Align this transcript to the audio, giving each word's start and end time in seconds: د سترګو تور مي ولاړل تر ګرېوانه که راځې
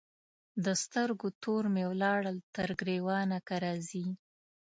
د 0.65 0.65
سترګو 0.83 1.27
تور 1.43 1.63
مي 1.73 1.83
ولاړل 1.91 2.37
تر 2.55 2.69
ګرېوانه 2.79 3.37
که 3.47 3.55
راځې 3.63 4.05